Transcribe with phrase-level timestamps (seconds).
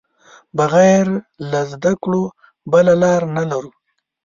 [0.57, 1.07] بغیر
[1.51, 2.23] له زده کړو
[2.71, 3.71] بله لار نه لرو.